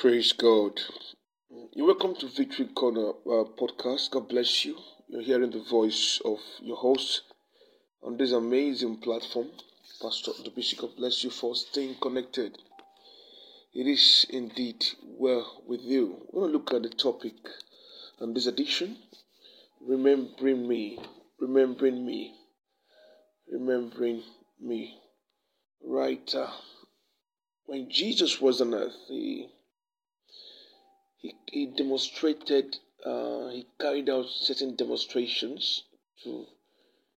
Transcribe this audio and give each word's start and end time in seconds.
Praise 0.00 0.32
God. 0.32 0.80
You're 1.74 1.88
welcome 1.88 2.14
to 2.20 2.28
Victory 2.28 2.68
Corner 2.74 3.10
uh, 3.10 3.44
podcast. 3.60 4.10
God 4.10 4.30
bless 4.30 4.64
you. 4.64 4.74
You're 5.08 5.20
hearing 5.20 5.50
the 5.50 5.62
voice 5.62 6.22
of 6.24 6.38
your 6.62 6.78
host 6.78 7.20
on 8.02 8.16
this 8.16 8.32
amazing 8.32 8.96
platform. 8.96 9.48
Pastor 10.00 10.30
The 10.38 10.48
Dubisi, 10.48 10.78
God 10.78 10.96
bless 10.96 11.22
you 11.22 11.28
for 11.28 11.54
staying 11.54 11.96
connected. 12.00 12.56
It 13.74 13.86
is 13.86 14.24
indeed 14.30 14.86
well 15.02 15.64
with 15.66 15.82
you. 15.82 16.22
We're 16.32 16.48
going 16.48 16.52
to 16.52 16.58
look 16.58 16.72
at 16.72 16.82
the 16.82 16.96
topic 16.96 17.34
on 18.22 18.32
this 18.32 18.46
edition 18.46 18.96
Remembering 19.86 20.66
Me. 20.66 20.98
Remembering 21.38 22.06
Me. 22.06 22.32
Remembering 23.52 24.22
Me. 24.58 24.98
Right. 25.84 26.34
Uh, 26.34 26.52
when 27.66 27.90
Jesus 27.90 28.40
was 28.40 28.62
on 28.62 28.72
earth, 28.72 28.96
he 29.06 29.50
he, 31.20 31.34
he 31.52 31.66
demonstrated, 31.66 32.78
uh, 33.04 33.48
he 33.48 33.66
carried 33.78 34.08
out 34.08 34.26
certain 34.28 34.74
demonstrations 34.74 35.84
to 36.24 36.46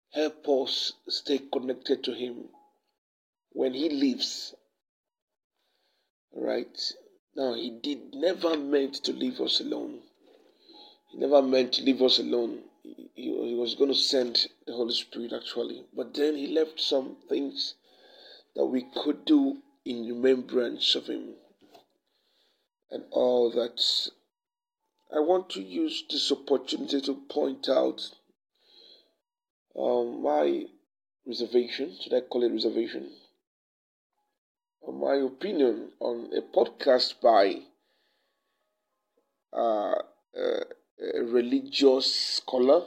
help 0.10 0.48
us 0.50 0.94
stay 1.08 1.38
connected 1.38 2.04
to 2.04 2.14
him 2.14 2.50
when 3.52 3.74
he 3.74 3.90
leaves. 3.90 4.56
Right? 6.34 6.94
Now, 7.36 7.54
he 7.54 7.70
did 7.70 8.16
never 8.16 8.58
meant 8.58 8.96
to 9.04 9.14
leave 9.14 9.40
us 9.40 9.60
alone. 9.60 10.02
He 11.12 11.18
never 11.18 11.42
meant 11.42 11.74
to 11.74 11.84
leave 11.84 12.02
us 12.02 12.18
alone. 12.18 12.64
He, 12.84 13.12
he 13.16 13.54
was 13.54 13.76
going 13.76 13.92
to 13.92 13.98
send 13.98 14.48
the 14.66 14.74
Holy 14.74 14.96
Spirit 14.96 15.32
actually. 15.32 15.86
But 15.96 16.16
then 16.16 16.36
he 16.36 16.48
left 16.48 16.82
some 16.82 17.18
things 17.30 17.76
that 18.56 18.66
we 18.66 18.82
could 18.96 19.26
do 19.26 19.62
in 19.86 20.08
remembrance 20.08 20.96
of 20.96 21.06
him 21.08 21.36
and 22.92 23.04
all 23.12 23.52
that. 23.52 23.82
I 25.14 25.20
want 25.20 25.50
to 25.52 25.62
use 25.62 26.04
this 26.10 26.32
opportunity 26.32 27.02
to 27.02 27.16
point 27.30 27.68
out 27.68 28.02
um, 29.78 30.24
my 30.24 30.66
reservation, 31.26 31.96
should 32.02 32.14
I 32.14 32.22
call 32.22 32.44
it 32.44 32.52
reservation? 32.52 33.10
Or 34.82 34.94
my 34.94 35.26
opinion 35.26 35.90
on 36.00 36.32
a 36.36 36.42
podcast 36.42 37.16
by 37.22 37.62
uh, 39.54 39.96
a 40.36 41.24
religious 41.24 42.14
scholar 42.38 42.86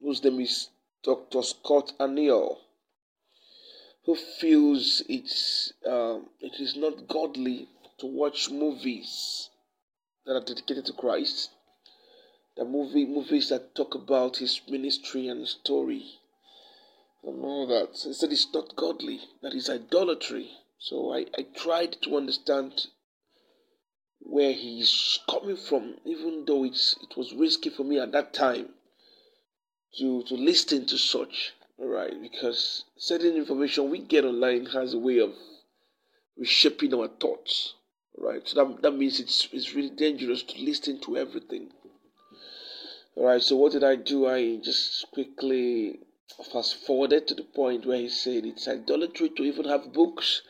whose 0.00 0.22
name 0.22 0.40
is 0.40 0.68
Dr. 1.02 1.42
Scott 1.42 1.92
Aniol, 1.98 2.56
who 4.04 4.14
feels 4.14 5.02
it's 5.08 5.72
um, 5.86 6.26
it 6.40 6.60
is 6.60 6.76
not 6.76 7.08
godly 7.08 7.68
to 8.00 8.06
watch 8.06 8.50
movies 8.50 9.50
that 10.26 10.34
are 10.34 10.44
dedicated 10.44 10.86
to 10.86 10.92
Christ. 10.92 11.50
The 12.56 12.64
movie 12.64 13.04
movies 13.04 13.48
that 13.48 13.74
talk 13.74 13.94
about 13.94 14.38
his 14.38 14.60
ministry 14.68 15.28
and 15.28 15.46
story 15.46 16.04
and 17.22 17.44
all 17.44 17.66
that. 17.66 17.96
He 18.02 18.12
said 18.12 18.32
it's 18.32 18.52
not 18.52 18.76
godly, 18.76 19.20
that 19.42 19.54
is 19.54 19.68
idolatry. 19.70 20.50
So 20.78 21.14
I, 21.14 21.26
I 21.36 21.46
tried 21.56 21.96
to 22.02 22.16
understand 22.16 22.86
where 24.20 24.52
he's 24.52 25.20
coming 25.28 25.56
from, 25.56 25.96
even 26.04 26.44
though 26.46 26.64
it's 26.64 26.96
it 27.02 27.16
was 27.16 27.32
risky 27.34 27.70
for 27.70 27.84
me 27.84 27.98
at 27.98 28.12
that 28.12 28.32
time 28.34 28.70
to 29.98 30.22
to 30.24 30.34
listen 30.34 30.86
to 30.86 30.98
such. 30.98 31.52
Alright, 31.78 32.20
because 32.22 32.84
certain 32.96 33.36
information 33.36 33.90
we 33.90 33.98
get 33.98 34.24
online 34.24 34.66
has 34.66 34.94
a 34.94 34.98
way 34.98 35.18
of 35.18 35.34
reshaping 36.36 36.94
our 36.94 37.08
thoughts 37.08 37.74
right? 38.18 38.46
So 38.46 38.64
that, 38.64 38.82
that 38.82 38.92
means 38.92 39.20
it's 39.20 39.48
it's 39.52 39.74
really 39.74 39.90
dangerous 39.90 40.42
to 40.42 40.62
listen 40.62 41.00
to 41.02 41.16
everything. 41.16 41.70
All 43.16 43.26
right. 43.26 43.42
So 43.42 43.56
what 43.56 43.72
did 43.72 43.84
I 43.84 43.96
do? 43.96 44.26
I 44.26 44.56
just 44.56 45.06
quickly 45.12 46.00
fast 46.52 46.84
forwarded 46.86 47.28
to 47.28 47.34
the 47.34 47.42
point 47.42 47.86
where 47.86 47.98
he 47.98 48.08
said 48.08 48.44
it's 48.44 48.66
idolatry 48.66 49.30
to 49.30 49.42
even 49.44 49.66
have 49.66 49.92
books 49.92 50.42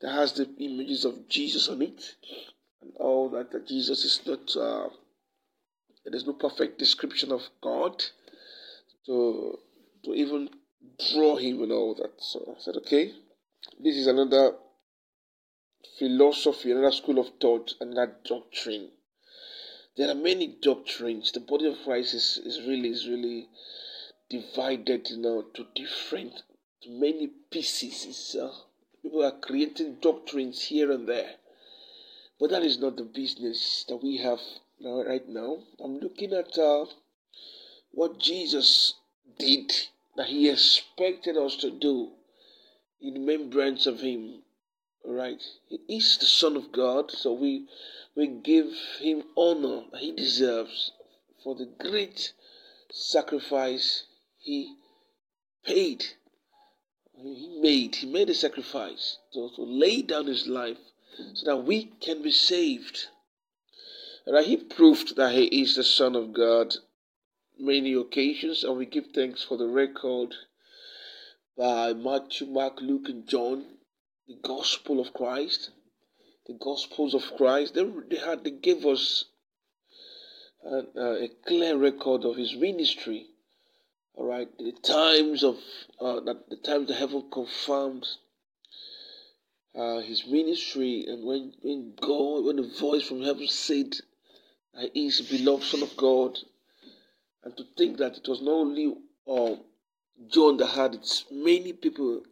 that 0.00 0.12
has 0.12 0.32
the 0.34 0.48
images 0.58 1.04
of 1.04 1.28
Jesus 1.28 1.68
on 1.68 1.82
it, 1.82 2.16
and 2.82 2.92
all 2.98 3.30
that. 3.30 3.52
That 3.52 3.68
Jesus 3.68 4.04
is 4.04 4.20
not. 4.26 4.56
Uh, 4.56 4.88
there's 6.04 6.26
no 6.26 6.34
perfect 6.34 6.78
description 6.78 7.32
of 7.32 7.42
God 7.62 8.04
to 9.06 9.58
to 10.04 10.14
even 10.14 10.50
draw 11.12 11.36
him 11.36 11.62
and 11.62 11.72
all 11.72 11.94
that. 11.94 12.12
So 12.18 12.54
I 12.56 12.60
said, 12.60 12.76
okay, 12.76 13.12
this 13.82 13.96
is 13.96 14.06
another 14.06 14.52
philosophy, 15.98 16.70
another 16.70 16.92
school 16.92 17.18
of 17.18 17.30
thought, 17.40 17.74
another 17.80 18.16
doctrine. 18.24 18.90
There 19.96 20.10
are 20.10 20.14
many 20.14 20.48
doctrines. 20.60 21.30
The 21.32 21.40
body 21.40 21.66
of 21.66 21.82
Christ 21.84 22.14
is, 22.14 22.38
is 22.44 22.60
really 22.66 22.88
is 22.88 23.06
really 23.06 23.48
divided 24.28 25.10
you 25.10 25.18
know 25.18 25.42
to 25.54 25.66
different 25.74 26.42
to 26.82 26.90
many 26.90 27.28
pieces. 27.50 28.34
Uh, 28.34 28.52
people 29.02 29.24
are 29.24 29.38
creating 29.38 29.98
doctrines 30.00 30.62
here 30.62 30.90
and 30.90 31.08
there. 31.08 31.36
But 32.40 32.50
that 32.50 32.64
is 32.64 32.78
not 32.78 32.96
the 32.96 33.04
business 33.04 33.84
that 33.88 34.02
we 34.02 34.16
have 34.18 34.40
now, 34.80 35.04
right 35.04 35.28
now. 35.28 35.58
I'm 35.82 35.98
looking 35.98 36.32
at 36.32 36.58
uh, 36.58 36.86
what 37.92 38.18
Jesus 38.18 38.94
did 39.38 39.72
that 40.16 40.26
he 40.26 40.48
expected 40.50 41.36
us 41.36 41.56
to 41.56 41.70
do 41.70 42.12
in 43.00 43.14
remembrance 43.14 43.86
of 43.86 44.00
him 44.00 44.43
right? 45.04 45.42
He 45.68 45.80
is 45.88 46.16
the 46.18 46.26
Son 46.26 46.56
of 46.56 46.72
God, 46.72 47.10
so 47.10 47.32
we 47.32 47.66
we 48.16 48.26
give 48.26 48.72
him 49.00 49.24
honor 49.36 49.84
he 49.98 50.12
deserves 50.12 50.92
for 51.42 51.54
the 51.54 51.66
great 51.66 52.32
sacrifice 52.90 54.04
he 54.38 54.76
paid. 55.64 56.04
He 57.16 57.58
made. 57.60 57.96
He 57.96 58.06
made 58.06 58.30
a 58.30 58.34
sacrifice 58.34 59.18
to, 59.32 59.50
to 59.56 59.62
lay 59.62 60.02
down 60.02 60.26
his 60.26 60.46
life 60.46 60.78
so 61.34 61.46
that 61.46 61.64
we 61.64 61.84
can 62.00 62.22
be 62.22 62.30
saved. 62.30 63.08
Right? 64.26 64.46
He 64.46 64.56
proved 64.56 65.16
that 65.16 65.34
he 65.34 65.62
is 65.62 65.76
the 65.76 65.84
Son 65.84 66.16
of 66.16 66.32
God 66.32 66.74
many 67.58 67.92
occasions, 67.92 68.64
and 68.64 68.76
we 68.76 68.86
give 68.86 69.08
thanks 69.14 69.42
for 69.42 69.56
the 69.56 69.68
record 69.68 70.34
by 71.56 71.92
Matthew, 71.92 72.46
Mark, 72.48 72.80
Luke, 72.80 73.08
and 73.08 73.28
John 73.28 73.64
the 74.28 74.36
gospel 74.42 75.00
of 75.00 75.12
Christ, 75.12 75.70
the 76.46 76.54
gospels 76.54 77.14
of 77.14 77.22
Christ. 77.36 77.74
They, 77.74 77.84
they 78.10 78.16
had 78.16 78.44
they 78.44 78.50
gave 78.50 78.84
us 78.86 79.24
a, 80.64 81.24
a 81.24 81.28
clear 81.46 81.76
record 81.76 82.24
of 82.24 82.36
his 82.36 82.54
ministry. 82.54 83.26
All 84.14 84.26
right, 84.26 84.48
the 84.58 84.72
times 84.72 85.42
of 85.42 85.58
uh, 86.00 86.20
that 86.20 86.48
the 86.48 86.56
times 86.56 86.88
the 86.88 86.94
heaven 86.94 87.24
confirmed 87.30 88.06
uh, 89.74 90.00
his 90.00 90.24
ministry, 90.26 91.04
and 91.08 91.24
when 91.24 91.52
when 91.62 91.94
God, 92.00 92.44
when 92.44 92.56
the 92.56 92.72
voice 92.80 93.06
from 93.06 93.22
heaven 93.22 93.48
said 93.48 93.94
he 94.92 95.06
is 95.06 95.20
beloved 95.20 95.64
Son 95.64 95.82
of 95.82 95.96
God, 95.96 96.38
and 97.42 97.56
to 97.56 97.64
think 97.76 97.98
that 97.98 98.16
it 98.16 98.28
was 98.28 98.40
not 98.40 98.52
only 98.52 98.94
uh, 99.28 99.56
John 100.28 100.56
that 100.58 100.68
had 100.68 100.94
it, 100.94 101.24
many 101.30 101.72
people 101.72 102.22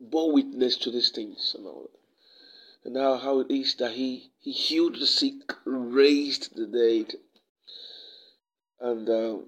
bore 0.00 0.32
witness 0.32 0.76
to 0.78 0.90
these 0.90 1.10
things 1.10 1.54
and 1.56 1.66
all. 1.66 1.90
And 2.84 2.94
now 2.94 3.16
how 3.16 3.40
it 3.40 3.50
is 3.50 3.74
that 3.76 3.92
he, 3.92 4.30
he 4.40 4.52
healed 4.52 4.96
the 4.96 5.06
sick, 5.06 5.52
raised 5.64 6.56
the 6.56 6.66
dead, 6.66 7.14
and 8.80 9.08
uh, 9.08 9.38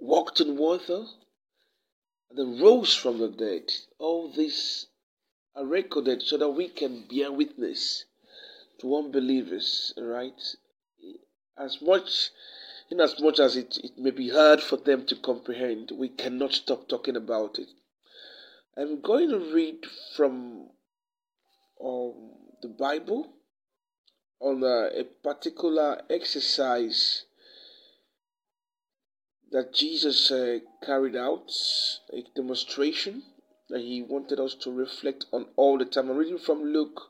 walked 0.00 0.40
in 0.40 0.56
water, 0.56 1.04
and 2.28 2.38
then 2.38 2.60
rose 2.60 2.94
from 2.94 3.18
the 3.18 3.28
dead. 3.28 3.72
All 3.98 4.32
these 4.32 4.86
are 5.54 5.64
recorded 5.64 6.22
so 6.22 6.36
that 6.36 6.50
we 6.50 6.68
can 6.68 7.06
bear 7.08 7.30
witness 7.30 8.04
to 8.80 8.96
unbelievers, 8.96 9.94
right? 9.96 10.56
As 11.56 11.80
much 11.80 12.30
in 12.90 13.00
as 13.00 13.18
much 13.20 13.40
as 13.40 13.56
it, 13.56 13.78
it 13.82 13.98
may 13.98 14.10
be 14.10 14.28
hard 14.30 14.62
for 14.62 14.76
them 14.76 15.06
to 15.06 15.16
comprehend, 15.16 15.90
we 15.92 16.08
cannot 16.08 16.52
stop 16.52 16.88
talking 16.88 17.16
about 17.16 17.58
it. 17.58 17.68
I'm 18.78 19.00
going 19.00 19.30
to 19.30 19.38
read 19.38 19.86
from 20.16 20.68
um, 21.82 22.14
the 22.60 22.68
Bible 22.68 23.32
on 24.38 24.62
a, 24.62 25.00
a 25.00 25.04
particular 25.22 26.02
exercise 26.10 27.24
that 29.50 29.72
Jesus 29.72 30.30
uh, 30.30 30.58
carried 30.84 31.16
out, 31.16 31.50
a 32.12 32.22
demonstration 32.34 33.22
that 33.70 33.80
he 33.80 34.02
wanted 34.02 34.40
us 34.40 34.54
to 34.56 34.70
reflect 34.70 35.24
on 35.32 35.46
all 35.56 35.78
the 35.78 35.86
time. 35.86 36.10
I'm 36.10 36.18
reading 36.18 36.38
from 36.38 36.62
Luke 36.62 37.00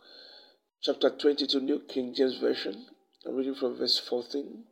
chapter 0.80 1.10
22, 1.10 1.60
New 1.60 1.80
King 1.80 2.14
James 2.14 2.38
Version. 2.38 2.86
I'm 3.26 3.34
reading 3.34 3.56
from 3.56 3.76
verse 3.76 3.98
14 3.98 4.62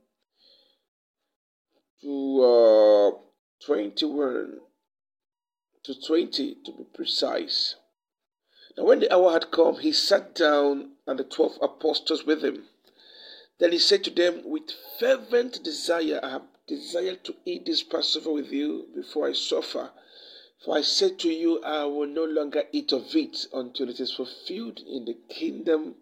to 2.02 2.42
uh, 2.42 3.18
21 3.66 4.58
to 5.84 5.94
20 6.00 6.56
to 6.64 6.72
be 6.72 6.84
precise. 6.94 7.76
Now, 8.76 8.84
when 8.84 9.00
the 9.00 9.12
hour 9.12 9.30
had 9.30 9.50
come, 9.50 9.78
he 9.78 9.92
sat 9.92 10.34
down 10.34 10.96
and 11.06 11.18
the 11.18 11.24
twelve 11.24 11.58
apostles 11.62 12.24
with 12.24 12.42
him. 12.42 12.68
Then 13.58 13.70
he 13.70 13.78
said 13.78 14.02
to 14.04 14.10
them, 14.10 14.42
With 14.44 14.72
fervent 14.98 15.62
desire, 15.62 16.18
I 16.22 16.30
have 16.30 16.46
desired 16.66 17.22
to 17.24 17.36
eat 17.44 17.66
this 17.66 17.84
Passover 17.84 18.32
with 18.32 18.50
you 18.50 18.88
before 18.94 19.28
I 19.28 19.32
suffer. 19.32 19.92
For 20.64 20.76
I 20.76 20.80
said 20.80 21.18
to 21.20 21.28
you, 21.28 21.62
I 21.62 21.84
will 21.84 22.06
no 22.06 22.24
longer 22.24 22.64
eat 22.72 22.90
of 22.92 23.14
it 23.14 23.46
until 23.52 23.90
it 23.90 24.00
is 24.00 24.12
fulfilled 24.14 24.80
in 24.80 25.04
the 25.04 25.18
kingdom 25.28 25.96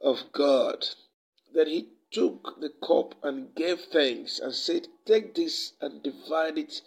of 0.00 0.32
God. 0.32 0.86
Then 1.54 1.68
he 1.68 1.88
took 2.10 2.60
the 2.60 2.70
cup 2.70 3.14
and 3.22 3.54
gave 3.54 3.80
thanks 3.80 4.40
and 4.40 4.52
said, 4.52 4.88
Take 5.06 5.34
this 5.34 5.72
and 5.80 6.02
divide 6.02 6.58
it 6.58 6.82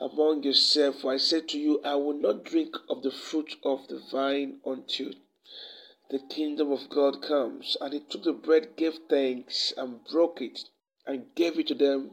among 0.00 0.42
yourselves. 0.42 1.00
For 1.00 1.12
I 1.12 1.16
said 1.16 1.48
to 1.48 1.58
you, 1.58 1.80
I 1.84 1.94
will 1.96 2.18
not 2.18 2.44
drink 2.44 2.76
of 2.88 3.02
the 3.02 3.10
fruit 3.10 3.56
of 3.64 3.88
the 3.88 3.98
vine 3.98 4.60
until 4.64 5.12
the 6.10 6.18
kingdom 6.18 6.72
of 6.72 6.88
God 6.88 7.22
comes. 7.22 7.76
And 7.80 7.92
he 7.92 8.00
took 8.00 8.22
the 8.22 8.32
bread, 8.32 8.76
gave 8.76 8.98
thanks, 9.08 9.72
and 9.76 10.04
broke 10.04 10.40
it, 10.40 10.60
and 11.06 11.34
gave 11.34 11.58
it 11.58 11.66
to 11.68 11.74
them, 11.74 12.12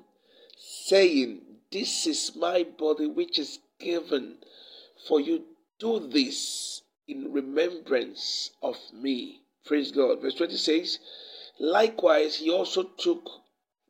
saying, 0.58 1.42
This 1.72 2.08
is 2.08 2.36
my 2.36 2.64
body 2.64 3.08
which 3.08 3.40
is 3.40 3.60
given 3.80 4.38
for 5.08 5.20
you. 5.20 5.44
Do 5.78 6.00
this 6.00 6.82
in 7.08 7.34
remembrance 7.34 8.52
of 8.62 8.78
me. 8.94 9.42
Praise 9.66 9.92
God. 9.92 10.22
Verse 10.22 10.36
20 10.36 10.58
says, 10.58 11.00
Likewise, 11.60 12.38
he 12.38 12.50
also 12.50 12.84
took 12.84 13.30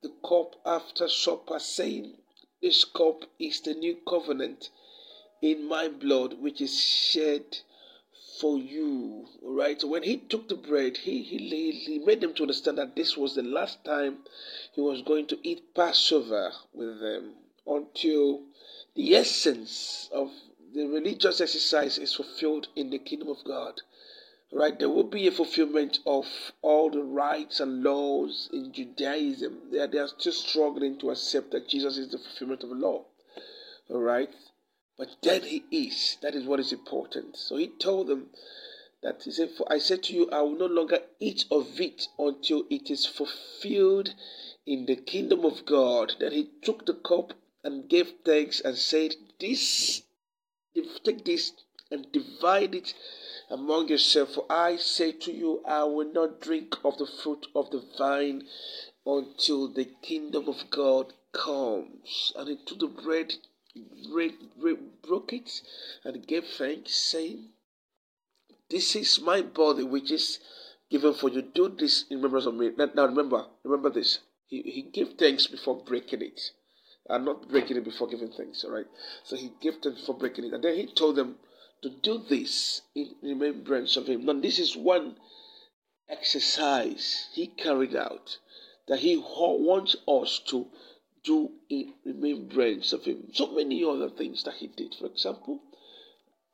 the 0.01 0.13
cup 0.27 0.55
after 0.65 1.07
supper, 1.07 1.59
saying, 1.59 2.17
This 2.65 2.83
cup 2.83 3.25
is 3.37 3.61
the 3.61 3.75
new 3.75 3.95
covenant 4.07 4.71
in 5.39 5.65
my 5.65 5.87
blood, 5.87 6.41
which 6.41 6.61
is 6.61 6.75
shed 6.81 7.59
for 8.39 8.57
you. 8.57 9.27
All 9.43 9.53
right. 9.53 9.79
So 9.79 9.87
when 9.87 10.01
he 10.01 10.17
took 10.17 10.49
the 10.49 10.55
bread, 10.55 10.97
he, 10.97 11.21
he, 11.21 11.69
he 11.71 11.99
made 11.99 12.21
them 12.21 12.33
to 12.33 12.41
understand 12.41 12.79
that 12.79 12.95
this 12.95 13.15
was 13.15 13.35
the 13.35 13.43
last 13.43 13.85
time 13.85 14.25
he 14.73 14.81
was 14.81 15.03
going 15.03 15.27
to 15.27 15.37
eat 15.47 15.75
Passover 15.75 16.53
with 16.73 16.99
them 16.99 17.35
until 17.67 18.41
the 18.95 19.15
essence 19.15 20.09
of 20.11 20.31
the 20.73 20.87
religious 20.87 21.39
exercise 21.41 21.99
is 21.99 22.15
fulfilled 22.15 22.69
in 22.75 22.89
the 22.89 22.97
kingdom 22.97 23.27
of 23.27 23.43
God. 23.43 23.79
Right, 24.51 24.77
there 24.77 24.89
will 24.89 25.03
be 25.03 25.27
a 25.27 25.31
fulfillment 25.31 25.99
of 26.05 26.53
all 26.61 26.89
the 26.89 27.03
rites 27.03 27.59
and 27.59 27.83
laws 27.83 28.49
in 28.53 28.71
Judaism. 28.71 29.71
They 29.71 29.79
are, 29.79 29.87
they 29.87 29.97
are 29.97 30.07
still 30.07 30.33
struggling 30.33 30.97
to 30.99 31.09
accept 31.09 31.51
that 31.51 31.67
Jesus 31.67 31.97
is 31.97 32.09
the 32.09 32.19
fulfillment 32.19 32.63
of 32.63 32.69
the 32.69 32.75
law. 32.75 33.05
All 33.89 34.01
right, 34.01 34.29
but 34.97 35.15
then 35.21 35.43
he 35.43 35.65
is. 35.71 36.17
That 36.21 36.35
is 36.35 36.45
what 36.45 36.59
is 36.59 36.71
important. 36.71 37.37
So 37.37 37.57
he 37.57 37.67
told 37.67 38.07
them 38.07 38.29
that 39.01 39.23
he 39.23 39.31
said, 39.31 39.51
For 39.51 39.71
I 39.71 39.79
said 39.79 40.03
to 40.03 40.13
you, 40.13 40.29
I 40.31 40.41
will 40.41 40.57
no 40.57 40.67
longer 40.67 40.99
eat 41.19 41.45
of 41.51 41.79
it 41.79 42.07
until 42.17 42.65
it 42.69 42.89
is 42.89 43.05
fulfilled 43.05 44.13
in 44.65 44.85
the 44.85 44.95
kingdom 44.95 45.43
of 45.43 45.65
God. 45.65 46.13
Then 46.19 46.31
he 46.31 46.49
took 46.61 46.85
the 46.85 46.93
cup 46.93 47.33
and 47.63 47.89
gave 47.89 48.13
thanks 48.23 48.61
and 48.61 48.77
said, 48.77 49.15
This 49.39 50.03
take 51.03 51.25
this 51.25 51.51
and 51.91 52.11
divide 52.11 52.75
it 52.75 52.93
among 53.49 53.89
yourselves. 53.89 54.35
For 54.35 54.45
I 54.49 54.77
say 54.77 55.11
to 55.11 55.31
you, 55.31 55.61
I 55.65 55.83
will 55.83 56.11
not 56.11 56.41
drink 56.41 56.75
of 56.83 56.97
the 56.97 57.07
fruit 57.07 57.47
of 57.55 57.71
the 57.71 57.83
vine 57.97 58.47
until 59.05 59.67
the 59.67 59.85
kingdom 60.01 60.47
of 60.47 60.69
God 60.69 61.13
comes. 61.31 62.33
And 62.35 62.49
he 62.49 62.57
took 62.65 62.79
the 62.79 62.87
bread 62.87 63.33
broke 65.07 65.33
it 65.33 65.61
and 66.03 66.25
gave 66.25 66.45
thanks, 66.45 66.95
saying, 66.95 67.49
This 68.69 68.95
is 68.95 69.19
my 69.21 69.41
body 69.41 69.83
which 69.83 70.11
is 70.11 70.39
given 70.89 71.13
for 71.13 71.29
you. 71.29 71.41
Do 71.41 71.69
this 71.69 72.05
in 72.09 72.17
remembrance 72.17 72.45
of 72.45 72.55
me. 72.55 72.71
Now, 72.77 73.05
remember, 73.05 73.45
remember 73.63 73.89
this. 73.89 74.19
He, 74.47 74.61
he 74.61 74.81
gave 74.83 75.15
thanks 75.17 75.47
before 75.47 75.83
breaking 75.83 76.21
it. 76.21 76.39
And 77.07 77.25
not 77.25 77.49
breaking 77.49 77.77
it 77.77 77.83
before 77.83 78.07
giving 78.07 78.31
thanks, 78.31 78.63
all 78.63 78.71
right? 78.71 78.87
So 79.23 79.35
he 79.35 79.51
gave 79.61 79.75
thanks 79.83 79.99
before 79.99 80.17
breaking 80.17 80.45
it. 80.45 80.53
And 80.53 80.63
then 80.63 80.75
he 80.75 80.87
told 80.87 81.17
them 81.17 81.35
to 81.85 81.91
do 81.91 82.17
this 82.17 82.81
in 82.95 83.11
remembrance 83.21 83.95
of 83.95 84.07
him. 84.07 84.25
Now, 84.25 84.33
this 84.33 84.57
is 84.57 84.75
one 84.75 85.17
exercise 86.09 87.27
he 87.33 87.45
carried 87.45 87.95
out 87.95 88.39
that 88.87 88.99
he 88.99 89.17
wants 89.17 89.95
us 90.07 90.41
to 90.47 90.65
do 91.23 91.51
in 91.69 91.93
remembrance 92.03 92.91
of 92.91 93.05
him. 93.05 93.29
So 93.33 93.51
many 93.51 93.83
other 93.83 94.09
things 94.09 94.43
that 94.45 94.55
he 94.55 94.65
did. 94.65 94.95
For 94.95 95.05
example, 95.05 95.61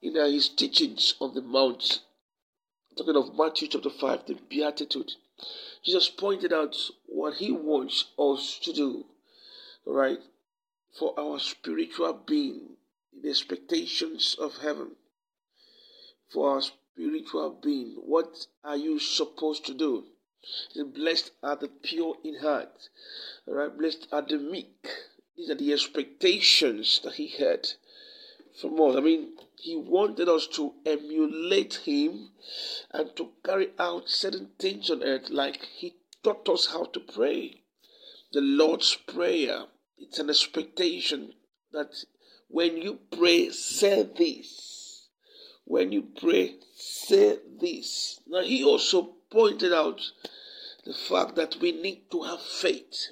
in 0.02 0.16
his 0.16 0.50
teachings 0.50 1.14
on 1.22 1.34
the 1.34 1.42
Mount, 1.42 2.02
talking 2.98 3.16
of 3.16 3.34
Matthew 3.38 3.70
chapter 3.70 3.90
5, 3.90 4.26
the 4.28 4.38
Beatitude, 4.50 5.14
Jesus 5.86 6.10
pointed 6.10 6.52
out 6.52 6.76
what 7.06 7.36
he 7.36 7.54
wants 7.54 8.04
us 8.20 8.60
to 8.64 8.74
do, 8.74 9.06
right, 9.86 10.20
for 11.00 11.18
our 11.18 11.40
spiritual 11.40 12.22
being, 12.28 12.76
in 13.14 13.22
the 13.22 13.30
expectations 13.30 14.36
of 14.38 14.58
heaven, 14.58 14.92
for 16.32 16.52
our 16.52 16.62
spiritual 16.62 17.60
being. 17.64 17.96
What 17.98 18.48
are 18.64 18.78
you 18.78 19.00
supposed 19.00 19.66
to 19.66 19.74
do? 19.74 20.06
Blessed 20.96 21.32
are 21.44 21.56
the 21.56 21.68
pure 21.68 22.16
in 22.24 22.40
heart. 22.40 22.90
All 23.48 23.56
right, 23.56 23.78
blessed 23.78 24.08
are 24.12 24.22
the 24.22 24.38
meek. 24.38 24.88
These 25.38 25.50
are 25.50 25.56
the 25.56 25.74
expectations 25.74 27.00
that 27.04 27.14
he 27.14 27.28
had 27.28 27.68
from 28.60 28.80
us. 28.82 28.96
I 28.96 29.02
mean, 29.02 29.34
he 29.58 29.76
wanted 29.76 30.28
us 30.28 30.48
to 30.54 30.74
emulate 30.86 31.76
him 31.86 32.32
and 32.92 33.16
to 33.16 33.30
carry 33.46 33.70
out 33.78 34.10
certain 34.10 34.50
things 34.58 34.90
on 34.90 35.04
earth, 35.04 35.30
like 35.30 35.64
he 35.64 35.96
taught 36.24 36.50
us 36.50 36.68
how 36.68 36.86
to 36.86 37.00
pray. 37.00 37.62
The 38.34 38.42
Lord's 38.42 38.96
Prayer. 38.96 39.66
It's 39.98 40.18
an 40.18 40.30
expectation 40.30 41.34
that 41.72 41.94
when 42.48 42.78
you 42.78 43.00
pray, 43.12 43.50
say 43.50 44.04
this. 44.04 44.81
When 45.66 45.92
you 45.92 46.02
pray, 46.02 46.56
say 46.76 47.40
this. 47.60 48.20
Now, 48.28 48.42
he 48.42 48.64
also 48.64 49.16
pointed 49.30 49.72
out 49.74 50.02
the 50.86 50.94
fact 50.94 51.36
that 51.36 51.58
we 51.62 51.72
need 51.72 52.10
to 52.12 52.24
have 52.24 52.42
faith 52.42 53.10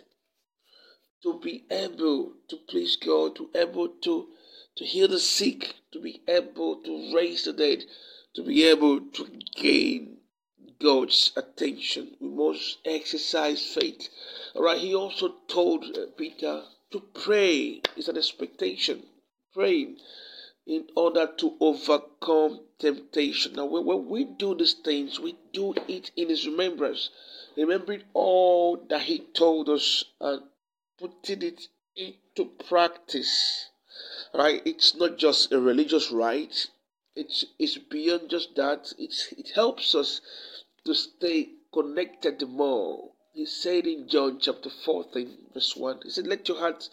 to 1.21 1.39
be 1.39 1.65
able 1.69 2.33
to 2.47 2.57
please 2.67 2.95
God, 2.95 3.35
to 3.35 3.49
able 3.55 3.89
to 3.89 4.29
to 4.77 4.85
heal 4.85 5.07
the 5.09 5.19
sick, 5.19 5.75
to 5.91 5.99
be 5.99 6.21
able 6.27 6.77
to 6.83 7.13
raise 7.13 7.43
the 7.43 7.53
dead, 7.53 7.83
to 8.33 8.43
be 8.43 8.63
able 8.63 9.01
to 9.01 9.27
gain 9.55 10.17
God's 10.81 11.33
attention. 11.35 12.15
We 12.21 12.29
must 12.29 12.77
exercise 12.85 13.61
faith. 13.61 14.07
All 14.55 14.63
right. 14.63 14.79
He 14.79 14.95
also 14.95 15.35
told 15.47 15.83
uh, 15.83 16.05
Peter 16.17 16.63
to 16.91 16.99
pray. 17.13 17.81
It's 17.97 18.07
an 18.07 18.17
expectation. 18.17 19.03
Praying 19.53 19.97
in 20.69 20.85
order 20.95 21.25
to 21.25 21.55
overcome 21.59 22.59
temptation. 22.77 23.53
Now, 23.53 23.65
when, 23.65 24.07
we 24.07 24.23
do 24.23 24.53
these 24.53 24.73
things, 24.73 25.19
we 25.19 25.35
do 25.51 25.73
it 25.87 26.11
in 26.15 26.29
His 26.29 26.45
remembrance, 26.45 27.09
remembering 27.57 28.03
all 28.13 28.77
that 28.89 29.01
He 29.01 29.19
told 29.33 29.67
us 29.67 30.05
and 30.21 30.43
putting 30.99 31.41
it 31.41 31.67
into 31.95 32.51
practice. 32.67 33.69
Right? 34.33 34.61
It's 34.63 34.93
not 34.95 35.17
just 35.17 35.51
a 35.51 35.59
religious 35.59 36.11
rite. 36.11 36.67
It's 37.15 37.45
it's 37.57 37.79
beyond 37.79 38.29
just 38.29 38.55
that. 38.55 38.93
It's 38.99 39.31
it 39.31 39.49
helps 39.55 39.95
us 39.95 40.21
to 40.85 40.93
stay 40.93 41.49
connected 41.73 42.47
more. 42.47 43.09
He 43.33 43.45
said 43.45 43.87
in 43.87 44.07
John 44.07 44.39
chapter 44.39 44.69
14, 44.69 45.37
verse 45.53 45.75
1, 45.75 46.01
He 46.03 46.09
said, 46.09 46.27
Let 46.27 46.47
your 46.47 46.59
heart 46.59 46.89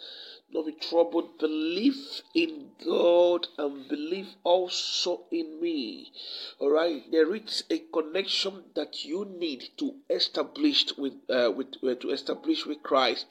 not 0.51 0.65
be 0.65 0.71
troubled. 0.73 1.37
Believe 1.39 2.21
in 2.33 2.71
God 2.85 3.47
and 3.57 3.87
believe 3.87 4.35
also 4.43 5.25
in 5.31 5.61
me. 5.61 6.11
All 6.59 6.71
right, 6.71 7.03
there 7.11 7.33
is 7.35 7.63
a 7.69 7.79
connection 7.93 8.63
that 8.75 9.05
you 9.05 9.25
need 9.25 9.69
to 9.77 9.95
establish 10.09 10.97
with 10.97 11.13
uh, 11.29 11.51
with 11.55 11.75
uh, 11.83 11.95
to 11.95 12.11
establish 12.11 12.65
with 12.65 12.81
Christ 12.83 13.25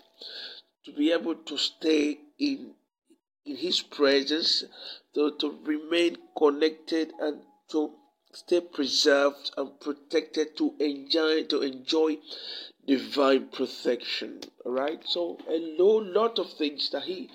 to 0.85 0.93
be 0.93 1.13
able 1.13 1.35
to 1.35 1.59
stay 1.59 2.19
in 2.39 2.75
in 3.45 3.57
His 3.57 3.81
presence, 3.81 4.65
to, 5.15 5.37
to 5.39 5.59
remain 5.65 6.17
connected 6.37 7.13
and 7.21 7.43
to 7.71 7.93
stay 8.37 8.61
preserved 8.61 9.51
and 9.57 9.81
protected 9.81 10.57
to 10.59 10.75
enjoy 10.79 11.45
to 11.45 11.63
enjoy 11.63 12.19
divine 12.87 13.49
protection. 13.49 14.41
All 14.65 14.73
right. 14.73 15.03
So 15.07 15.39
a 15.49 15.59
lot 15.59 16.39
of 16.39 16.53
things 16.53 16.91
that 16.91 17.05
he 17.05 17.31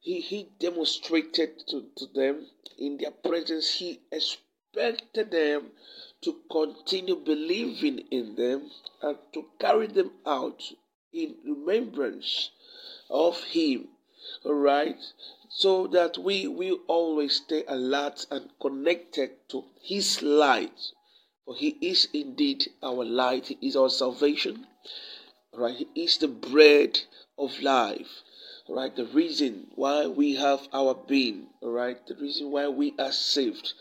he 0.00 0.20
he 0.20 0.48
demonstrated 0.60 1.66
to, 1.68 1.86
to 1.96 2.06
them 2.14 2.46
in 2.78 2.98
their 2.98 3.10
presence. 3.10 3.74
He 3.74 4.00
expected 4.12 5.30
them 5.30 5.72
to 6.22 6.40
continue 6.50 7.16
believing 7.16 7.98
in 8.10 8.36
them 8.36 8.70
and 9.02 9.18
to 9.32 9.46
carry 9.58 9.88
them 9.88 10.12
out 10.24 10.62
in 11.12 11.36
remembrance 11.44 12.50
of 13.10 13.42
him. 13.44 13.88
all 14.44 14.54
right 14.54 15.02
so 15.56 15.86
that 15.86 16.18
we 16.18 16.48
will 16.48 16.80
always 16.88 17.36
stay 17.36 17.62
alert 17.68 18.26
and 18.30 18.50
connected 18.60 19.30
to 19.48 19.64
his 19.80 20.20
light. 20.20 20.80
For 21.44 21.54
he 21.54 21.76
is 21.80 22.08
indeed 22.12 22.70
our 22.82 23.04
light. 23.04 23.46
He 23.46 23.68
is 23.68 23.76
our 23.76 23.90
salvation 23.90 24.66
right? 25.56 25.76
he 25.76 26.02
is 26.02 26.18
the 26.18 26.28
bread 26.28 27.00
of 27.38 27.60
life 27.62 28.22
right? 28.68 28.94
the 28.96 29.06
reason 29.06 29.68
why 29.76 30.06
we 30.06 30.34
have 30.34 30.66
our 30.72 30.94
being 30.94 31.46
right? 31.62 32.04
The 32.06 32.16
reason 32.16 32.50
why 32.50 32.68
we 32.68 32.94
are 32.98 33.12
saved 33.12 33.72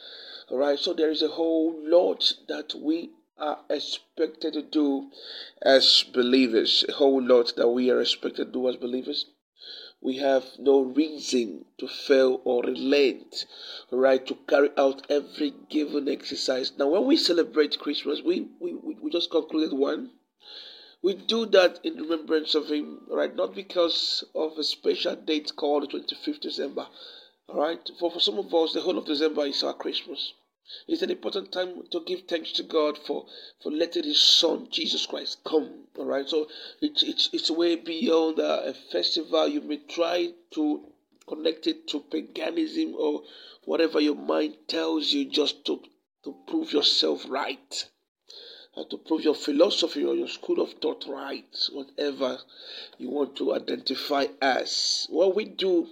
all 0.50 0.58
right? 0.58 0.78
So 0.78 0.94
there 0.94 1.10
is 1.10 1.22
a 1.22 1.30
whole 1.30 1.74
lot 1.84 2.34
that 2.48 2.76
we 2.76 3.10
are 3.38 3.60
expected 3.70 4.54
to 4.54 4.62
do 4.62 5.10
as 5.62 6.04
believers. 6.14 6.86
A 6.88 6.92
whole 6.94 7.22
lot 7.22 7.56
that 7.56 7.68
we 7.70 7.90
are 7.90 8.02
expected 8.02 8.46
to 8.48 8.52
do 8.52 8.70
as 8.70 8.76
believers 8.76 9.26
we 10.04 10.18
have 10.18 10.44
no 10.60 10.82
reason 10.82 11.64
to 11.78 11.88
fail 11.88 12.42
or 12.44 12.62
relent, 12.64 13.46
right, 13.90 14.28
to 14.28 14.36
carry 14.50 14.70
out 14.78 15.10
every 15.10 15.54
given 15.70 16.10
exercise. 16.10 16.74
Now, 16.78 16.88
when 16.88 17.06
we 17.06 17.16
celebrate 17.16 17.80
Christmas, 17.80 18.22
we, 18.22 18.50
we, 18.60 18.74
we 18.76 19.10
just 19.10 19.32
concluded 19.32 19.72
one. 19.78 20.12
We 21.02 21.14
do 21.14 21.46
that 21.48 21.80
in 21.84 21.96
remembrance 21.96 22.54
of 22.54 22.70
Him, 22.70 23.06
right, 23.10 23.34
not 23.34 23.56
because 23.56 24.26
of 24.36 24.58
a 24.58 24.64
special 24.64 25.16
date 25.16 25.54
called 25.56 25.84
the 25.84 26.00
25th 26.00 26.42
December, 26.42 26.88
all 27.48 27.60
right. 27.60 27.90
For, 28.00 28.12
for 28.12 28.20
some 28.20 28.38
of 28.38 28.54
us, 28.54 28.74
the 28.74 28.82
whole 28.82 28.98
of 28.98 29.06
December 29.06 29.46
is 29.46 29.64
our 29.64 29.74
Christmas. 29.74 30.34
It's 30.88 31.02
an 31.02 31.12
important 31.12 31.52
time 31.52 31.84
to 31.92 32.02
give 32.02 32.22
thanks 32.22 32.52
to 32.54 32.64
God 32.64 32.98
for, 32.98 33.26
for 33.62 33.72
letting 33.72 34.04
His 34.04 34.22
Son 34.22 34.68
Jesus 34.70 35.06
Christ 35.06 35.44
come. 35.44 35.88
All 35.98 36.06
right, 36.06 36.28
so 36.28 36.48
it's 36.82 37.04
it's 37.04 37.30
it's 37.32 37.52
way 37.52 37.76
beyond 37.76 38.40
uh, 38.40 38.64
a 38.66 38.74
festival. 38.74 39.48
You 39.48 39.62
may 39.62 39.78
try 39.78 40.34
to 40.52 40.86
connect 41.28 41.68
it 41.68 41.88
to 41.90 42.00
paganism 42.02 42.96
or 42.96 43.24
whatever 43.66 44.00
your 44.00 44.16
mind 44.16 44.58
tells 44.68 45.12
you, 45.14 45.26
just 45.26 45.64
to 45.66 45.82
to 46.24 46.36
prove 46.48 46.74
yourself 46.74 47.26
right, 47.30 47.90
uh, 48.76 48.84
to 48.86 48.98
prove 48.98 49.24
your 49.24 49.36
philosophy 49.36 50.04
or 50.04 50.16
your 50.16 50.28
school 50.28 50.62
of 50.62 50.74
thought 50.74 51.06
right, 51.08 51.56
whatever 51.72 52.40
you 52.98 53.10
want 53.10 53.36
to 53.38 53.54
identify 53.54 54.28
as. 54.42 55.08
What 55.10 55.36
we 55.36 55.46
do 55.46 55.88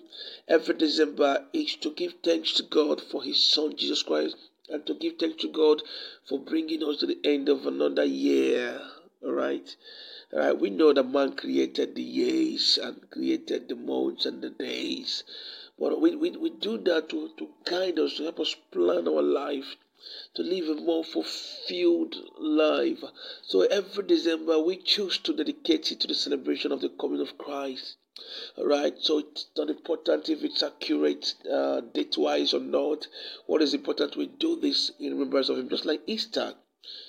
every 0.48 0.75
December 0.75 1.46
is 1.54 1.75
to 1.78 1.92
give 1.92 2.16
thanks 2.24 2.54
to 2.54 2.63
God 2.63 3.01
for 3.01 3.24
His 3.24 3.44
Son 3.44 3.75
Jesus 3.75 4.04
Christ 4.04 4.36
and 4.72 4.86
to 4.88 4.94
give 4.94 5.18
thanks 5.20 5.42
to 5.44 5.50
God 5.50 5.84
for 6.28 6.40
bringing 6.40 6.84
us 6.84 6.98
to 6.98 7.08
the 7.08 7.20
end 7.24 7.50
of 7.50 7.66
another 7.68 8.06
year. 8.06 8.82
All 9.24 9.34
right. 9.34 9.75
All 10.34 10.40
right. 10.40 10.60
We 10.60 10.70
know 10.70 10.94
that 10.94 11.04
man 11.04 11.34
created 11.36 11.96
the 11.96 12.01
years 12.01 12.80
and 12.82 13.10
created 13.12 13.70
the 13.70 13.75
months 13.75 14.25
and 14.25 14.42
the 14.42 14.50
days. 14.50 15.24
But 15.78 16.00
we, 16.00 16.16
we, 16.16 16.32
we 16.32 16.50
do 16.51 16.78
that 16.80 17.10
to, 17.10 17.30
to 17.38 17.50
guide 17.66 18.00
us, 18.00 18.16
to 18.16 18.24
help 18.24 18.40
us 18.40 18.56
plan 18.72 19.08
our 19.08 19.22
life, 19.22 19.75
to 20.34 20.43
live 20.43 20.70
a 20.70 20.81
more 20.81 21.03
fulfilled 21.03 22.15
life. 22.38 23.03
So 23.43 23.62
every 23.62 24.05
December 24.05 24.60
we 24.60 24.77
choose 24.77 25.17
to 25.20 25.34
dedicate 25.34 25.91
it 25.91 26.00
to 26.01 26.08
the 26.08 26.15
celebration 26.15 26.72
of 26.72 26.81
the 26.81 26.89
coming 26.89 27.22
of 27.22 27.38
Christ. 27.38 27.98
All 28.55 28.65
right, 28.65 28.93
so 29.00 29.20
it's 29.20 29.48
not 29.58 29.70
important 29.70 30.29
if 30.29 30.43
it's 30.43 30.62
accurate 30.62 31.34
uh, 31.51 31.81
date 31.81 32.17
wise 32.17 32.53
or 32.53 32.60
not. 32.60 33.08
What 33.46 33.62
is 33.62 33.74
important, 33.74 34.15
we 34.15 34.27
do 34.27 34.55
this 34.55 34.91
in 35.00 35.13
remembrance 35.13 35.50
of 35.50 35.58
Him, 35.58 35.70
just 35.70 35.86
like 35.86 36.01
Easter. 36.05 36.55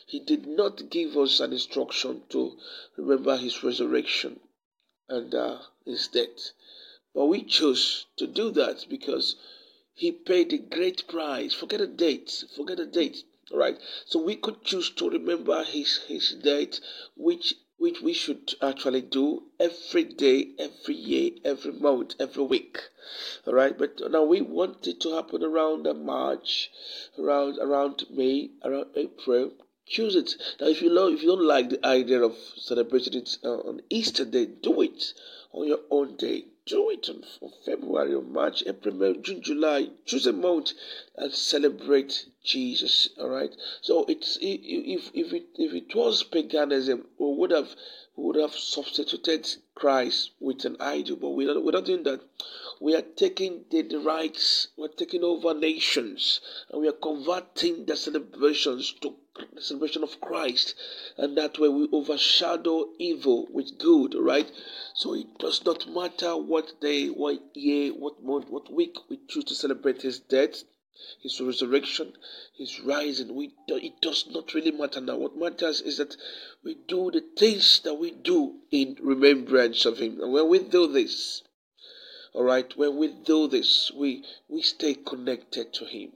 He 0.06 0.20
did 0.20 0.46
not 0.46 0.90
give 0.90 1.16
us 1.16 1.40
an 1.40 1.52
instruction 1.52 2.22
to 2.30 2.58
remember 2.96 3.36
His 3.36 3.62
resurrection 3.62 4.40
and 5.08 5.34
uh, 5.34 5.58
His 5.84 6.08
death, 6.08 6.52
but 7.14 7.26
we 7.26 7.42
chose 7.42 8.06
to 8.16 8.26
do 8.26 8.50
that 8.52 8.86
because 8.88 9.36
He 9.94 10.10
paid 10.10 10.52
a 10.52 10.58
great 10.58 11.06
price. 11.06 11.52
Forget 11.52 11.80
the 11.80 11.86
date, 11.86 12.44
forget 12.56 12.78
the 12.78 12.86
date. 12.86 13.24
All 13.50 13.58
right, 13.58 13.78
so 14.06 14.18
we 14.18 14.36
could 14.36 14.64
choose 14.64 14.88
to 14.90 15.10
remember 15.10 15.62
His 15.64 15.98
His 16.08 16.32
date, 16.32 16.80
which 17.14 17.56
which 17.76 18.00
we 18.00 18.12
should 18.12 18.54
actually 18.62 19.02
do 19.02 19.42
every 19.58 20.04
day, 20.04 20.52
every 20.58 20.94
year, 20.94 21.32
every 21.44 21.72
month, 21.72 22.14
every 22.20 22.44
week. 22.44 22.78
All 23.46 23.52
right, 23.52 23.76
but 23.76 24.00
now 24.10 24.22
we 24.22 24.40
want 24.40 24.86
it 24.86 25.00
to 25.00 25.14
happen 25.14 25.42
around 25.42 25.82
March, 26.04 26.70
around 27.18 27.58
around 27.58 28.06
May, 28.08 28.52
around 28.64 28.90
April. 28.94 29.52
Choose 29.84 30.14
it 30.14 30.36
now. 30.60 30.68
If 30.68 30.80
you 30.80 30.90
love, 30.90 31.12
if 31.12 31.22
you 31.22 31.28
don't 31.28 31.44
like 31.44 31.70
the 31.70 31.84
idea 31.84 32.22
of 32.22 32.38
celebrating 32.56 33.14
it 33.14 33.36
uh, 33.44 33.58
on 33.58 33.82
Easter 33.90 34.24
Day, 34.24 34.46
do 34.46 34.80
it 34.80 35.12
on 35.52 35.66
your 35.66 35.80
own 35.90 36.16
day. 36.16 36.46
Do 36.64 36.90
it 36.90 37.08
on, 37.08 37.24
February 37.64 38.14
or 38.14 38.22
March, 38.22 38.62
April, 38.66 38.94
May, 38.94 39.14
June, 39.14 39.42
July. 39.42 39.90
Choose 40.06 40.26
a 40.28 40.32
month 40.32 40.72
and 41.16 41.32
celebrate 41.32 42.26
Jesus. 42.44 43.08
All 43.18 43.28
right. 43.28 43.54
So 43.80 44.04
it's 44.08 44.38
if 44.40 45.10
if 45.14 45.32
it 45.32 45.46
if 45.54 45.72
it 45.74 45.94
was 45.94 46.22
paganism, 46.22 47.06
we 47.18 47.34
would 47.34 47.50
have 47.50 47.74
we 48.16 48.24
would 48.24 48.36
have 48.36 48.54
substituted 48.54 49.48
Christ 49.74 50.32
with 50.38 50.64
an 50.64 50.76
idol, 50.80 51.16
but 51.16 51.30
we're 51.30 51.54
not, 51.54 51.64
we're 51.64 51.72
not 51.72 51.86
doing 51.86 52.02
that. 52.02 52.20
We 52.80 52.94
are 52.94 53.02
taking 53.02 53.64
the, 53.70 53.82
the 53.82 54.00
rights, 54.00 54.68
we're 54.76 54.88
taking 54.88 55.24
over 55.24 55.54
nations, 55.54 56.40
and 56.70 56.82
we 56.82 56.88
are 56.88 56.92
converting 56.92 57.86
the 57.86 57.96
celebrations 57.96 58.92
to 59.00 59.14
the 59.54 59.62
celebration 59.62 60.02
of 60.02 60.20
Christ, 60.20 60.74
and 61.16 61.38
that 61.38 61.58
way 61.58 61.68
we 61.68 61.88
overshadow 61.90 62.90
evil 62.98 63.46
with 63.50 63.78
good, 63.78 64.14
right? 64.14 64.50
So 64.94 65.14
it 65.14 65.38
does 65.38 65.64
not 65.64 65.88
matter 65.88 66.36
what 66.36 66.80
day, 66.80 67.06
what 67.08 67.56
year, 67.56 67.92
what 67.92 68.22
month, 68.22 68.50
what 68.50 68.70
week 68.70 68.96
we 69.08 69.20
choose 69.28 69.44
to 69.44 69.54
celebrate 69.54 70.02
His 70.02 70.18
death, 70.18 70.64
His 71.20 71.40
resurrection, 71.40 72.12
His 72.54 72.80
rising. 72.80 73.34
We 73.34 73.54
do, 73.66 73.76
it 73.76 74.00
does 74.02 74.26
not 74.26 74.52
really 74.52 74.72
matter 74.72 75.00
now. 75.00 75.16
What 75.16 75.36
matters 75.36 75.80
is 75.80 75.96
that 75.96 76.16
we 76.62 76.74
do 76.74 77.10
the 77.10 77.22
things 77.22 77.80
that 77.80 77.94
we 77.94 78.10
do 78.10 78.60
in 78.70 78.98
remembrance 79.00 79.86
of 79.86 79.98
Him, 79.98 80.20
and 80.20 80.32
when 80.32 80.48
we 80.48 80.58
do 80.58 80.86
this, 80.86 81.42
all 82.34 82.44
right, 82.44 82.76
when 82.76 82.96
we 82.98 83.08
do 83.08 83.48
this, 83.48 83.90
we 83.92 84.24
we 84.48 84.60
stay 84.60 84.94
connected 84.94 85.72
to 85.74 85.86
Him 85.86 86.12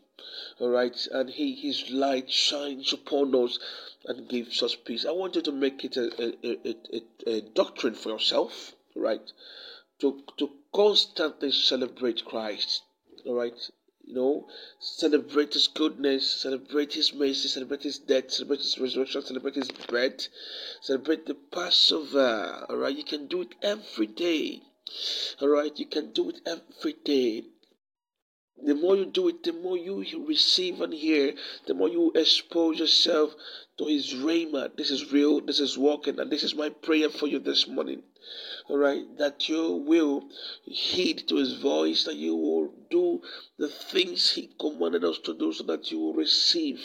all 0.58 0.70
right 0.70 1.06
and 1.12 1.30
he 1.30 1.54
his 1.54 1.90
light 1.90 2.30
shines 2.30 2.92
upon 2.92 3.34
us 3.34 3.58
and 4.06 4.28
gives 4.28 4.62
us 4.62 4.74
peace 4.74 5.04
i 5.04 5.10
want 5.10 5.34
you 5.34 5.42
to 5.42 5.52
make 5.52 5.84
it 5.84 5.96
a, 5.96 6.06
a, 6.18 6.76
a, 6.96 7.36
a, 7.36 7.40
doctrine 7.40 7.94
for 7.94 8.10
yourself 8.10 8.74
right 8.94 9.32
to 9.98 10.22
to 10.36 10.50
constantly 10.74 11.52
celebrate 11.52 12.24
christ 12.24 12.82
all 13.26 13.34
right 13.34 13.70
you 14.06 14.14
know 14.14 14.46
celebrate 14.78 15.52
his 15.54 15.66
goodness 15.68 16.30
celebrate 16.42 16.92
his 16.92 17.12
mercy 17.12 17.48
celebrate 17.48 17.82
his 17.82 17.98
death 17.98 18.30
celebrate 18.30 18.60
his 18.60 18.78
resurrection 18.78 19.22
celebrate 19.22 19.54
his 19.54 19.70
birth 19.88 20.28
celebrate 20.80 21.26
the 21.26 21.34
passover 21.34 22.64
all 22.68 22.76
right 22.76 22.96
you 22.96 23.04
can 23.04 23.26
do 23.26 23.42
it 23.42 23.54
every 23.62 24.06
day 24.06 24.62
all 25.40 25.48
right 25.48 25.78
you 25.78 25.86
can 25.86 26.12
do 26.12 26.30
it 26.30 26.40
every 26.46 26.94
day 27.04 27.44
the 28.62 28.74
more 28.74 28.96
you 28.96 29.04
do 29.04 29.28
it, 29.28 29.42
the 29.42 29.52
more 29.52 29.76
you 29.76 30.02
receive 30.26 30.80
and 30.80 30.94
hear, 30.94 31.34
the 31.66 31.74
more 31.74 31.90
you 31.90 32.10
expose 32.14 32.78
yourself 32.78 33.34
to 33.76 33.84
His 33.84 34.14
rhema. 34.14 34.74
This 34.74 34.90
is 34.90 35.12
real, 35.12 35.42
this 35.42 35.60
is 35.60 35.76
working, 35.76 36.18
and 36.18 36.30
this 36.32 36.42
is 36.42 36.54
my 36.54 36.70
prayer 36.70 37.10
for 37.10 37.26
you 37.26 37.38
this 37.38 37.68
morning. 37.68 38.02
All 38.68 38.78
right, 38.78 39.04
that 39.18 39.48
you 39.48 39.84
will 39.86 40.24
heed 40.64 41.28
to 41.28 41.36
His 41.36 41.54
voice, 41.54 42.04
that 42.04 42.16
you 42.16 42.34
will 42.34 42.74
do 42.90 43.22
the 43.58 43.68
things 43.68 44.32
He 44.32 44.50
commanded 44.58 45.04
us 45.04 45.18
to 45.20 45.34
do, 45.34 45.52
so 45.52 45.62
that 45.64 45.92
you 45.92 46.00
will 46.00 46.14
receive 46.14 46.80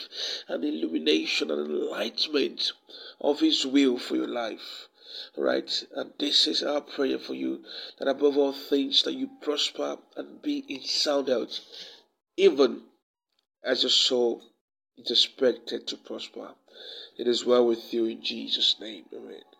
an 0.47 0.63
illumination 0.63 1.49
and 1.49 1.65
enlightenment 1.65 2.71
of 3.19 3.39
His 3.39 3.65
will 3.65 3.97
for 3.97 4.15
your 4.15 4.27
life. 4.27 4.87
Right? 5.35 5.83
And 5.95 6.13
this 6.19 6.45
is 6.47 6.61
our 6.61 6.81
prayer 6.81 7.17
for 7.17 7.33
you 7.33 7.63
that 7.99 8.07
above 8.07 8.37
all 8.37 8.53
things 8.53 9.03
that 9.03 9.13
you 9.13 9.29
prosper 9.41 9.97
and 10.15 10.41
be 10.41 10.63
in 10.67 10.83
sound 10.83 11.29
health, 11.29 11.59
even 12.37 12.83
as 13.63 13.83
your 13.83 13.89
soul 13.89 14.41
is 14.97 15.09
expected 15.09 15.87
to 15.87 15.97
prosper. 15.97 16.51
It 17.17 17.27
is 17.27 17.45
well 17.45 17.65
with 17.65 17.93
you 17.93 18.05
in 18.05 18.23
Jesus' 18.23 18.75
name. 18.79 19.05
Amen. 19.13 19.41